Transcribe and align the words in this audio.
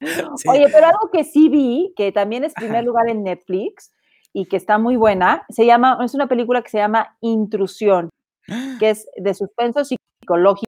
Sí. 0.36 0.48
Oye, 0.48 0.66
pero 0.70 0.86
algo 0.86 1.10
que 1.12 1.24
sí 1.24 1.48
vi, 1.48 1.92
que 1.96 2.12
también 2.12 2.44
es 2.44 2.52
primer 2.54 2.84
lugar 2.84 3.08
en 3.08 3.22
Netflix 3.22 3.92
y 4.32 4.46
que 4.46 4.56
está 4.56 4.78
muy 4.78 4.96
buena, 4.96 5.46
se 5.48 5.64
llama, 5.64 5.98
es 6.04 6.14
una 6.14 6.26
película 6.28 6.62
que 6.62 6.68
se 6.70 6.78
llama 6.78 7.16
Intrusión, 7.20 8.10
que 8.80 8.90
es 8.90 9.08
de 9.16 9.34
suspenso 9.34 9.82
psicológico 9.84 10.66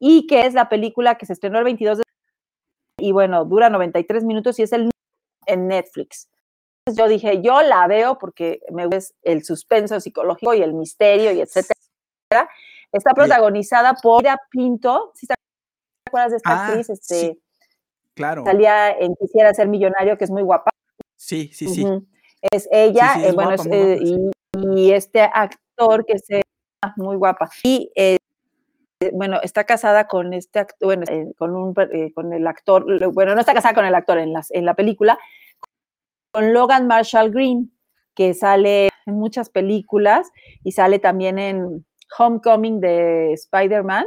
y 0.00 0.26
que 0.26 0.46
es 0.46 0.54
la 0.54 0.68
película 0.68 1.16
que 1.16 1.26
se 1.26 1.32
estrenó 1.32 1.58
el 1.58 1.64
22 1.64 1.98
de 1.98 2.04
y 3.00 3.12
bueno, 3.12 3.44
dura 3.44 3.70
93 3.70 4.24
minutos 4.24 4.58
y 4.58 4.62
es 4.62 4.72
el 4.72 4.90
en 5.46 5.68
Netflix. 5.68 6.28
Entonces 6.84 7.02
yo 7.04 7.08
dije, 7.08 7.42
yo 7.42 7.62
la 7.62 7.86
veo 7.86 8.18
porque 8.18 8.60
me 8.70 8.86
gusta 8.86 9.14
el 9.22 9.44
suspenso 9.44 9.98
psicológico 10.00 10.54
y 10.54 10.62
el 10.62 10.74
misterio 10.74 11.32
y 11.32 11.40
etcétera. 11.40 11.78
Está 12.92 13.14
protagonizada 13.14 13.94
por 13.94 14.22
Ida 14.22 14.38
Pinto, 14.50 15.12
¿sí 15.14 15.26
te 15.26 15.34
acuerdas 16.06 16.32
de 16.32 16.36
esta 16.38 16.50
Ah, 16.50 16.66
actriz? 16.66 16.90
Este, 16.90 17.14
sí. 17.14 17.42
Claro. 18.14 18.44
salía 18.44 18.90
en 18.90 19.14
Quisiera 19.16 19.54
ser 19.54 19.68
millonario, 19.68 20.18
que 20.18 20.24
es 20.24 20.30
muy 20.30 20.42
guapa. 20.42 20.70
Sí, 21.16 21.50
sí, 21.52 21.68
sí. 21.68 21.86
Es 22.50 22.68
ella, 22.72 23.14
Sí, 23.14 23.20
sí, 23.20 23.24
eh, 23.24 23.28
es 23.28 23.34
bueno, 23.34 23.56
guapa, 23.56 23.76
es, 23.76 24.00
y, 24.02 24.30
y 24.74 24.92
este 24.92 25.20
actor 25.20 26.04
que 26.04 26.18
se 26.18 26.42
muy 26.96 27.16
guapa. 27.16 27.48
Y 27.62 27.90
eh, 27.94 28.18
bueno, 29.12 29.40
está 29.42 29.64
casada 29.64 30.06
con 30.06 30.32
este 30.32 30.60
actor, 30.60 30.86
bueno, 30.86 31.04
eh, 31.08 31.32
con 31.36 31.54
un 31.56 31.74
eh, 31.92 32.12
con 32.14 32.32
el 32.32 32.46
actor, 32.46 32.84
bueno, 33.12 33.34
no 33.34 33.40
está 33.40 33.54
casada 33.54 33.74
con 33.74 33.84
el 33.84 33.94
actor 33.94 34.18
en, 34.18 34.32
las, 34.32 34.50
en 34.50 34.64
la 34.64 34.74
película, 34.74 35.18
con 36.32 36.52
Logan 36.52 36.86
Marshall 36.86 37.30
Green, 37.30 37.72
que 38.14 38.34
sale 38.34 38.90
en 39.06 39.14
muchas 39.14 39.50
películas 39.50 40.30
y 40.62 40.72
sale 40.72 40.98
también 40.98 41.38
en 41.38 41.86
Homecoming 42.18 42.80
de 42.80 43.32
Spider-Man. 43.32 44.06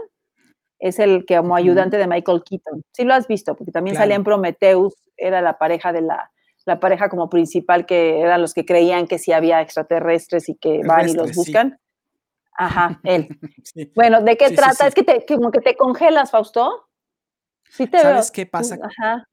Es 0.85 0.99
el 0.99 1.25
que 1.25 1.35
como 1.37 1.55
ayudante 1.55 1.97
de 1.97 2.05
Michael 2.05 2.43
Keaton. 2.47 2.83
Sí 2.91 3.05
lo 3.05 3.15
has 3.15 3.27
visto, 3.27 3.55
porque 3.55 3.71
también 3.71 3.95
salía 3.95 4.15
en 4.15 4.23
Prometheus, 4.23 4.93
era 5.17 5.41
la 5.41 5.57
pareja 5.57 5.91
de 5.91 6.01
la, 6.01 6.31
la 6.65 6.79
pareja 6.79 7.09
como 7.09 7.27
principal 7.27 7.87
que 7.87 8.19
eran 8.21 8.39
los 8.41 8.53
que 8.53 8.65
creían 8.65 9.07
que 9.07 9.17
sí 9.17 9.31
había 9.31 9.61
extraterrestres 9.61 10.47
y 10.47 10.55
que 10.55 10.81
van 10.85 11.09
y 11.09 11.13
los 11.13 11.29
sí. 11.29 11.35
buscan. 11.35 11.79
Ajá, 12.57 12.99
él. 13.03 13.27
Sí. 13.63 13.91
Bueno, 13.95 14.21
¿de 14.21 14.37
qué 14.37 14.49
Sí, 14.49 14.55
trata? 14.55 14.85
Es 14.87 14.93
que 14.93 15.01
te, 15.03 15.25
como 15.25 15.49
que 15.51 15.59
te 15.59 15.75
congelas, 15.75 16.29
Fausto. 16.29 16.87
Sí 17.69 17.87
te 17.87 17.97
¿Sabes 17.99 18.27
veo. 18.27 18.33
qué 18.33 18.45
pasa? 18.45 18.77
Ajá. 18.81 19.27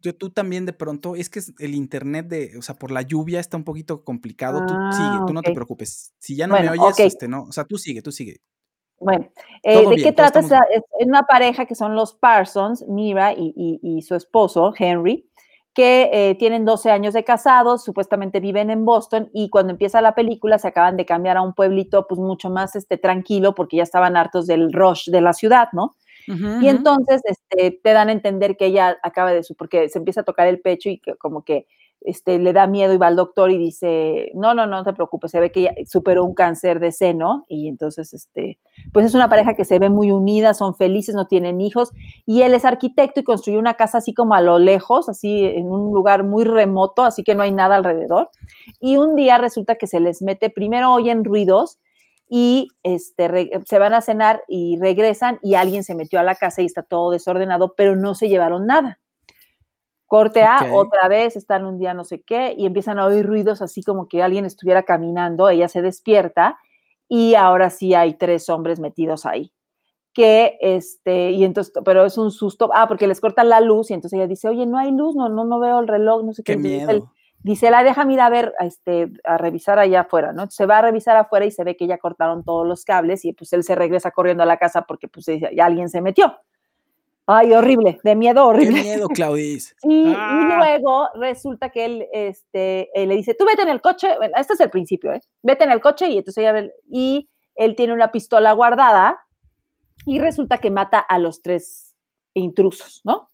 Yo 0.00 0.16
tú 0.16 0.30
también 0.30 0.66
de 0.66 0.72
pronto, 0.72 1.14
es 1.14 1.30
que 1.30 1.40
el 1.60 1.74
internet 1.76 2.26
de, 2.26 2.58
o 2.58 2.62
sea, 2.62 2.74
por 2.74 2.90
la 2.90 3.02
lluvia 3.02 3.38
está 3.40 3.56
un 3.56 3.64
poquito 3.64 4.02
complicado. 4.04 4.66
Tú 4.66 4.74
Ah, 4.76 4.90
sigue, 4.92 5.24
tú 5.26 5.32
no 5.32 5.42
te 5.42 5.52
preocupes. 5.52 6.12
Si 6.18 6.36
ya 6.36 6.46
no 6.48 6.54
Bueno, 6.54 6.72
me 6.72 6.78
oyes, 6.80 6.98
este, 6.98 7.28
no, 7.28 7.44
o 7.44 7.52
sea, 7.52 7.64
tú 7.64 7.78
sigue, 7.78 8.02
tú 8.02 8.10
sigue. 8.10 8.40
Bueno, 9.00 9.28
eh, 9.62 9.74
¿de 9.88 9.96
bien, 9.96 10.08
qué 10.08 10.12
trata? 10.12 10.40
estamos 10.40 10.66
Es 10.98 11.06
una 11.06 11.22
pareja 11.22 11.66
que 11.66 11.74
son 11.74 11.94
los 11.94 12.14
Parsons, 12.14 12.84
Mira 12.88 13.32
y, 13.32 13.52
y- 13.56 13.80
y 13.82 14.02
su 14.02 14.14
esposo, 14.14 14.72
Henry, 14.76 15.28
que 15.74 16.10
eh, 16.12 16.34
tienen 16.36 16.64
12 16.64 16.90
años 16.90 17.14
de 17.14 17.22
casados, 17.22 17.84
supuestamente 17.84 18.40
viven 18.40 18.70
en 18.70 18.84
Boston 18.84 19.30
y 19.32 19.48
cuando 19.50 19.70
empieza 19.72 20.00
la 20.00 20.14
película 20.16 20.58
se 20.58 20.66
acaban 20.68 20.96
de 20.96 21.06
cambiar 21.06 21.36
a 21.36 21.42
un 21.42 21.54
pueblito 21.54 22.06
pues 22.08 22.18
mucho 22.18 22.50
más 22.50 22.74
este, 22.74 22.96
tranquilo 22.98 23.54
porque 23.54 23.76
ya 23.76 23.84
estaban 23.84 24.16
hartos 24.16 24.46
del 24.48 24.72
rush 24.72 25.08
de 25.10 25.20
la 25.20 25.32
ciudad, 25.32 25.68
¿no? 25.72 25.94
Y 26.60 26.68
entonces 26.68 27.22
este, 27.24 27.70
te 27.82 27.92
dan 27.92 28.08
a 28.08 28.12
entender 28.12 28.56
que 28.56 28.66
ella 28.66 28.98
acaba 29.02 29.32
de 29.32 29.42
su, 29.44 29.54
porque 29.54 29.88
se 29.88 29.98
empieza 29.98 30.22
a 30.22 30.24
tocar 30.24 30.48
el 30.48 30.60
pecho 30.60 30.88
y 30.90 30.98
que 30.98 31.14
como 31.14 31.42
que 31.44 31.66
este, 32.00 32.38
le 32.38 32.52
da 32.52 32.66
miedo 32.66 32.92
y 32.92 32.96
va 32.98 33.06
al 33.06 33.16
doctor 33.16 33.50
y 33.50 33.58
dice, 33.58 34.30
no, 34.34 34.54
no, 34.54 34.66
no 34.66 34.82
te 34.84 34.92
preocupes, 34.92 35.30
se 35.30 35.40
ve 35.40 35.50
que 35.52 35.60
ella 35.60 35.74
superó 35.86 36.24
un 36.24 36.34
cáncer 36.34 36.80
de 36.80 36.92
seno 36.92 37.44
y 37.48 37.68
entonces, 37.68 38.12
este, 38.12 38.58
pues 38.92 39.06
es 39.06 39.14
una 39.14 39.28
pareja 39.28 39.54
que 39.54 39.64
se 39.64 39.78
ve 39.78 39.88
muy 39.88 40.10
unida, 40.10 40.54
son 40.54 40.74
felices, 40.74 41.14
no 41.14 41.26
tienen 41.26 41.60
hijos 41.60 41.90
y 42.26 42.42
él 42.42 42.54
es 42.54 42.64
arquitecto 42.64 43.20
y 43.20 43.24
construyó 43.24 43.58
una 43.58 43.74
casa 43.74 43.98
así 43.98 44.14
como 44.14 44.34
a 44.34 44.40
lo 44.40 44.58
lejos, 44.58 45.08
así 45.08 45.44
en 45.44 45.66
un 45.66 45.92
lugar 45.92 46.24
muy 46.24 46.44
remoto, 46.44 47.02
así 47.02 47.22
que 47.22 47.34
no 47.34 47.42
hay 47.42 47.52
nada 47.52 47.76
alrededor. 47.76 48.30
Y 48.80 48.96
un 48.96 49.16
día 49.16 49.38
resulta 49.38 49.74
que 49.76 49.86
se 49.86 50.00
les 50.00 50.22
mete, 50.22 50.50
primero 50.50 50.92
oyen 50.92 51.24
ruidos 51.24 51.78
y 52.28 52.68
este, 52.82 53.28
re- 53.28 53.50
se 53.64 53.78
van 53.78 53.94
a 53.94 54.00
cenar 54.00 54.42
y 54.48 54.78
regresan 54.78 55.38
y 55.42 55.54
alguien 55.54 55.82
se 55.84 55.94
metió 55.94 56.20
a 56.20 56.22
la 56.22 56.34
casa 56.34 56.62
y 56.62 56.66
está 56.66 56.82
todo 56.82 57.10
desordenado, 57.10 57.74
pero 57.76 57.96
no 57.96 58.14
se 58.14 58.28
llevaron 58.28 58.66
nada. 58.66 58.98
Corte 60.06 60.42
A, 60.42 60.72
otra 60.72 61.06
vez, 61.08 61.36
están 61.36 61.66
un 61.66 61.78
día 61.78 61.92
no 61.92 62.02
sé 62.04 62.22
qué 62.22 62.54
y 62.56 62.64
empiezan 62.64 62.98
a 62.98 63.04
oír 63.04 63.26
ruidos 63.26 63.60
así 63.60 63.82
como 63.82 64.08
que 64.08 64.22
alguien 64.22 64.46
estuviera 64.46 64.82
caminando, 64.84 65.50
ella 65.50 65.68
se 65.68 65.82
despierta 65.82 66.58
y 67.08 67.34
ahora 67.34 67.70
sí 67.70 67.94
hay 67.94 68.14
tres 68.14 68.48
hombres 68.48 68.80
metidos 68.80 69.26
ahí. 69.26 69.52
Que 70.12 70.58
este, 70.60 71.30
y 71.30 71.44
entonces, 71.44 71.72
pero 71.84 72.04
es 72.04 72.18
un 72.18 72.30
susto, 72.30 72.70
ah, 72.74 72.88
porque 72.88 73.06
les 73.06 73.20
cortan 73.20 73.48
la 73.48 73.60
luz 73.60 73.90
y 73.90 73.94
entonces 73.94 74.16
ella 74.18 74.26
dice, 74.26 74.48
oye, 74.48 74.66
no 74.66 74.78
hay 74.78 74.90
luz, 74.90 75.14
no, 75.14 75.28
no, 75.28 75.44
no 75.44 75.60
veo 75.60 75.78
el 75.80 75.88
reloj, 75.88 76.24
no 76.24 76.32
sé 76.32 76.42
qué. 76.42 76.54
Qué 76.54 76.58
miedo. 76.58 77.12
dice, 77.40 77.70
la 77.70 77.84
déjame 77.84 78.14
ir 78.14 78.20
a 78.20 78.28
ver, 78.28 78.52
a, 78.58 78.66
este, 78.66 79.12
a 79.24 79.38
revisar 79.38 79.78
allá 79.78 80.00
afuera, 80.00 80.32
¿no? 80.32 80.50
Se 80.50 80.66
va 80.66 80.78
a 80.78 80.82
revisar 80.82 81.16
afuera 81.16 81.46
y 81.46 81.50
se 81.50 81.62
ve 81.62 81.76
que 81.76 81.86
ya 81.86 81.98
cortaron 81.98 82.44
todos 82.44 82.66
los 82.66 82.84
cables 82.84 83.24
y 83.24 83.32
pues 83.32 83.52
él 83.52 83.62
se 83.62 83.74
regresa 83.74 84.10
corriendo 84.10 84.42
a 84.42 84.46
la 84.46 84.56
casa 84.56 84.82
porque 84.82 85.08
pues 85.08 85.26
ya 85.26 85.64
alguien 85.64 85.88
se 85.88 86.00
metió. 86.00 86.36
Ay, 87.30 87.52
horrible, 87.52 88.00
de 88.02 88.16
miedo 88.16 88.36
Qué 88.44 88.48
horrible. 88.48 88.82
miedo, 88.82 89.08
Claudis. 89.14 89.76
Y, 89.82 90.14
Ah. 90.16 90.40
y 90.40 90.56
luego 90.56 91.08
resulta 91.14 91.68
que 91.68 91.84
él 91.84 92.06
este, 92.12 92.88
eh, 92.94 93.06
le 93.06 93.16
dice, 93.16 93.34
tú 93.34 93.44
vete 93.44 93.60
en 93.62 93.68
el 93.68 93.82
coche, 93.82 94.16
bueno, 94.16 94.32
este 94.38 94.54
es 94.54 94.60
el 94.60 94.70
principio, 94.70 95.12
¿eh? 95.12 95.20
Vete 95.42 95.64
en 95.64 95.70
el 95.70 95.80
coche 95.82 96.08
y 96.08 96.16
entonces 96.18 96.38
ella 96.42 96.52
ve- 96.52 96.72
y 96.90 97.28
él 97.54 97.76
tiene 97.76 97.92
una 97.92 98.10
pistola 98.12 98.52
guardada 98.52 99.20
y 100.06 100.18
resulta 100.20 100.56
que 100.58 100.70
mata 100.70 100.98
a 101.00 101.18
los 101.18 101.42
tres 101.42 101.94
intrusos, 102.32 103.02
¿no? 103.04 103.30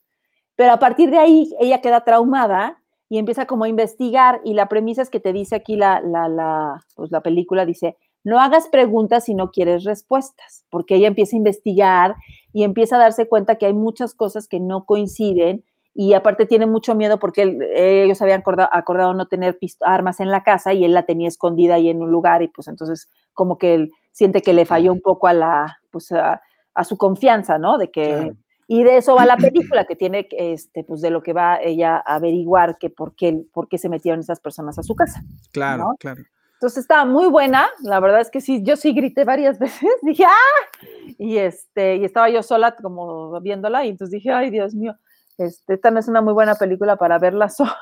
Pero 0.56 0.72
a 0.72 0.78
partir 0.80 1.10
de 1.10 1.18
ahí 1.18 1.54
ella 1.60 1.80
queda 1.80 2.02
traumada 2.04 2.82
y 3.08 3.18
empieza 3.18 3.46
como 3.46 3.62
a 3.64 3.68
investigar 3.68 4.40
y 4.44 4.54
la 4.54 4.68
premisa 4.68 5.02
es 5.02 5.10
que 5.10 5.20
te 5.20 5.32
dice 5.32 5.54
aquí 5.54 5.76
la, 5.76 6.00
la, 6.00 6.28
la, 6.28 6.80
pues 6.96 7.12
la 7.12 7.20
película, 7.20 7.64
dice, 7.64 7.96
no 8.24 8.40
hagas 8.40 8.68
preguntas 8.68 9.24
si 9.26 9.34
no 9.34 9.50
quieres 9.50 9.84
respuestas, 9.84 10.64
porque 10.70 10.96
ella 10.96 11.08
empieza 11.08 11.36
a 11.36 11.38
investigar 11.38 12.16
y 12.52 12.64
empieza 12.64 12.96
a 12.96 13.00
darse 13.00 13.28
cuenta 13.28 13.56
que 13.56 13.66
hay 13.66 13.74
muchas 13.74 14.14
cosas 14.14 14.48
que 14.48 14.60
no 14.60 14.84
coinciden 14.84 15.64
y 15.94 16.14
aparte 16.14 16.46
tiene 16.46 16.66
mucho 16.66 16.94
miedo 16.96 17.20
porque 17.20 17.56
ellos 17.76 18.20
habían 18.20 18.40
acordado, 18.40 18.68
acordado 18.72 19.14
no 19.14 19.28
tener 19.28 19.56
armas 19.82 20.18
en 20.18 20.30
la 20.30 20.42
casa 20.42 20.72
y 20.72 20.84
él 20.84 20.92
la 20.92 21.04
tenía 21.04 21.28
escondida 21.28 21.74
ahí 21.74 21.88
en 21.88 22.02
un 22.02 22.10
lugar 22.10 22.42
y 22.42 22.48
pues 22.48 22.66
entonces 22.66 23.08
como 23.32 23.58
que 23.58 23.74
él 23.74 23.92
siente 24.10 24.42
que 24.42 24.52
le 24.54 24.64
falló 24.64 24.92
un 24.92 25.00
poco 25.00 25.28
a 25.28 25.32
la, 25.32 25.78
pues 25.90 26.10
a, 26.10 26.42
a 26.74 26.84
su 26.84 26.96
confianza, 26.96 27.58
¿no? 27.58 27.78
De 27.78 27.90
que, 27.90 28.04
Claro. 28.04 28.36
y 28.66 28.82
de 28.82 28.96
eso 28.96 29.14
va 29.14 29.26
la 29.26 29.36
película, 29.36 29.84
que 29.84 29.94
tiene, 29.96 30.26
este, 30.32 30.82
pues 30.82 31.00
de 31.00 31.10
lo 31.10 31.22
que 31.22 31.32
va 31.32 31.58
ella 31.62 31.96
a 31.96 32.16
averiguar 32.16 32.78
que 32.78 32.90
por 32.90 33.14
qué, 33.14 33.44
por 33.52 33.68
qué 33.68 33.78
se 33.78 33.88
metieron 33.88 34.20
esas 34.20 34.40
personas 34.40 34.78
a 34.78 34.82
su 34.82 34.94
casa. 34.96 35.22
Claro, 35.52 35.84
¿no? 35.84 35.94
claro. 35.98 36.22
Entonces 36.64 36.84
estaba 36.84 37.04
muy 37.04 37.26
buena, 37.26 37.66
la 37.82 38.00
verdad 38.00 38.22
es 38.22 38.30
que 38.30 38.40
sí, 38.40 38.62
yo 38.62 38.76
sí 38.76 38.94
grité 38.94 39.24
varias 39.24 39.58
veces, 39.60 39.90
dije, 40.00 40.24
¡ah! 40.24 40.86
Y, 41.18 41.36
este, 41.36 41.96
y 41.96 42.06
estaba 42.06 42.30
yo 42.30 42.42
sola 42.42 42.74
como 42.74 43.38
viéndola 43.42 43.84
y 43.84 43.90
entonces 43.90 44.12
dije, 44.12 44.32
ay, 44.32 44.48
Dios 44.48 44.74
mío, 44.74 44.96
este, 45.36 45.74
esta 45.74 45.90
no 45.90 46.00
es 46.00 46.08
una 46.08 46.22
muy 46.22 46.32
buena 46.32 46.54
película 46.54 46.96
para 46.96 47.18
verla 47.18 47.48
sola. 47.50 47.78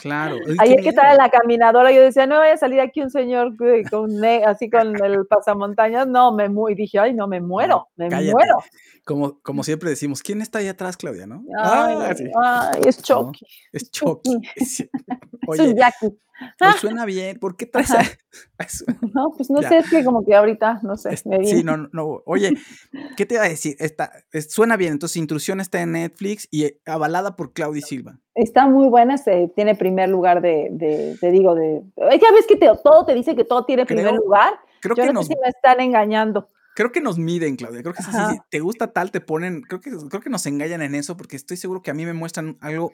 Claro. 0.00 0.36
Ayer 0.58 0.80
que 0.82 0.88
estaba 0.90 1.12
en 1.12 1.18
la 1.18 1.28
caminadora, 1.30 1.90
yo 1.92 2.00
decía, 2.02 2.26
no 2.26 2.38
vaya 2.38 2.54
a 2.54 2.56
salir 2.56 2.80
aquí 2.80 3.00
un 3.02 3.10
señor 3.10 3.56
güey, 3.56 3.84
con 3.84 4.24
así 4.24 4.70
con 4.70 5.02
el 5.04 5.26
pasamontañas, 5.26 6.06
no, 6.06 6.32
me 6.32 6.48
muero, 6.48 6.72
y 6.72 6.76
dije, 6.82 6.98
ay, 6.98 7.14
no, 7.14 7.26
me 7.28 7.40
muero, 7.40 7.88
me 7.96 8.08
Cállate. 8.08 8.32
muero. 8.32 8.56
Como, 9.04 9.40
como 9.42 9.64
siempre 9.64 9.90
decimos, 9.90 10.22
¿quién 10.22 10.40
está 10.42 10.60
ahí 10.60 10.68
atrás, 10.68 10.96
Claudia, 10.96 11.26
no? 11.26 11.42
Ay, 11.58 11.96
Ah, 12.00 12.14
sí. 12.16 12.24
ay, 12.40 12.80
es 12.86 12.98
No, 12.98 13.02
Chucky, 13.32 13.46
es 13.72 13.90
Chucky. 13.90 14.30
Es 14.56 14.80
es 14.80 14.88
Oye, 15.48 15.68
un 15.70 15.76
Jackie. 15.76 16.06
hoy 16.60 16.72
suena 16.80 17.04
bien. 17.04 17.38
¿Por 17.40 17.56
qué 17.56 17.66
traes 17.66 17.90
a- 17.90 18.02
No, 19.14 19.32
pues 19.36 19.50
no 19.50 19.60
Ya. 19.60 19.68
sé, 19.68 19.78
es 19.78 19.90
que 19.90 20.04
como 20.04 20.24
que 20.24 20.34
ahorita, 20.36 20.80
no 20.84 20.96
sé, 20.96 21.14
Es- 21.14 21.26
me 21.26 21.44
sí, 21.44 21.64
no, 21.64 21.76
no. 21.92 22.22
Oye, 22.26 22.52
¿qué 23.16 23.26
te 23.26 23.34
iba 23.34 23.44
a 23.44 23.48
decir? 23.48 23.76
Está, 23.80 24.12
es- 24.32 24.52
suena 24.52 24.76
bien. 24.76 24.92
Entonces, 24.92 25.16
Intrusión 25.16 25.60
está 25.60 25.80
en 25.82 25.92
Netflix 25.92 26.46
y 26.50 26.64
eh, 26.66 26.80
avalada 26.86 27.34
por 27.36 27.52
Claudia 27.52 27.82
Silva. 27.82 28.18
Está 28.34 28.66
muy 28.66 28.88
buena, 28.88 29.18
se, 29.18 29.48
tiene 29.54 29.74
primer 29.74 30.08
lugar 30.08 30.40
de, 30.40 30.68
de, 30.70 31.16
te 31.20 31.30
digo, 31.30 31.54
de... 31.54 31.82
Ya 31.96 32.32
ves 32.32 32.46
que 32.48 32.56
te- 32.56 32.70
todo 32.82 33.04
te 33.04 33.14
dice 33.14 33.36
que 33.36 33.44
todo 33.44 33.64
tiene 33.66 33.84
primer 33.84 34.14
lugar. 34.14 34.54
Creo 34.80 34.96
Yo 34.96 35.02
que 35.02 35.06
no 35.08 35.12
nos, 35.14 35.26
sé 35.26 35.34
si 35.34 35.40
me 35.40 35.48
están 35.48 35.80
engañando. 35.80 36.48
Creo 36.74 36.90
que 36.90 37.02
nos 37.02 37.18
miden, 37.18 37.56
Claudia. 37.56 37.82
Creo 37.82 37.92
que 37.92 38.02
Ajá. 38.02 38.30
sí. 38.30 38.38
Te 38.48 38.60
gusta 38.60 38.92
tal, 38.92 39.10
te 39.10 39.20
ponen. 39.20 39.60
Creo 39.60 39.80
que, 39.82 39.90
creo 40.08 40.22
que 40.22 40.30
nos 40.30 40.46
engañan 40.46 40.80
en 40.80 40.94
eso 40.94 41.18
porque 41.18 41.36
estoy 41.36 41.58
seguro 41.58 41.82
que 41.82 41.90
a 41.90 41.94
mí 41.94 42.06
me 42.06 42.14
muestran 42.14 42.56
algo 42.62 42.90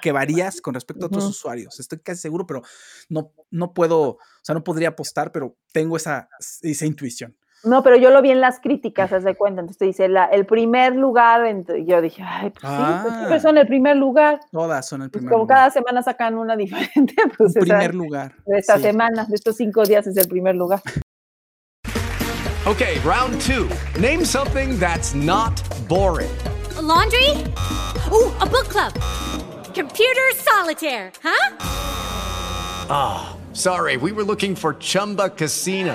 que 0.00 0.12
varías 0.12 0.60
con 0.60 0.74
respecto 0.74 1.06
a 1.06 1.08
otros 1.08 1.24
usuarios. 1.24 1.80
Estoy 1.80 1.98
casi 1.98 2.20
seguro, 2.20 2.46
pero 2.46 2.62
no, 3.08 3.32
no 3.50 3.74
puedo, 3.74 4.00
o 4.10 4.18
sea, 4.42 4.54
no 4.54 4.62
podría 4.62 4.90
apostar, 4.90 5.32
pero 5.32 5.56
tengo 5.72 5.96
esa, 5.96 6.28
esa 6.62 6.86
intuición. 6.86 7.36
No, 7.66 7.82
pero 7.82 7.96
yo 7.96 8.10
lo 8.10 8.22
vi 8.22 8.30
en 8.30 8.40
las 8.40 8.60
críticas, 8.60 9.12
haz 9.12 9.24
de 9.24 9.34
cuenta. 9.34 9.60
Entonces 9.60 9.78
te 9.78 9.84
dice 9.86 10.08
la- 10.08 10.26
el 10.26 10.46
primer 10.46 10.94
lugar. 10.94 11.42
yo 11.84 12.00
dije, 12.00 12.22
ay, 12.24 12.50
pues 12.50 12.60
sí, 12.72 12.78
pues 13.02 13.14
siempre 13.14 13.36
Ah. 13.36 13.40
son 13.40 13.58
el 13.58 13.66
primer 13.66 13.96
lugar. 13.96 14.40
Todas 14.52 14.86
son 14.88 15.02
el 15.02 15.10
Pues 15.10 15.20
primer 15.20 15.32
como 15.32 15.42
lugar. 15.44 15.58
cada 15.58 15.70
semana 15.70 16.02
sacan 16.02 16.38
una 16.38 16.54
diferente, 16.56 17.14
pues 17.36 17.56
Un 17.56 17.62
esa- 17.64 17.76
primer 17.78 17.94
lugar. 17.94 18.32
de 18.46 18.58
esta 18.58 18.76
sí. 18.76 18.82
semana, 18.82 19.24
de 19.24 19.34
estos 19.34 19.56
cinco 19.56 19.82
días 19.84 20.06
es 20.06 20.16
el 20.16 20.28
primer 20.28 20.54
lugar. 20.54 20.80
Okay, 22.66 22.98
round 23.04 23.40
two. 23.40 23.68
Name 24.00 24.24
something 24.24 24.78
that's 24.78 25.14
not 25.14 25.52
boring. 25.88 26.30
A 26.78 26.82
laundry? 26.82 27.30
Ooh, 28.12 28.32
a 28.40 28.46
book 28.46 28.68
club. 28.68 28.92
Computer 29.74 30.22
solitaire, 30.34 31.12
huh? 31.22 31.54
Sorry, 33.52 33.96
we 33.96 34.12
were 34.12 34.24
looking 34.24 34.54
for 34.54 34.74
Chumba 34.78 35.30
Casino. 35.30 35.94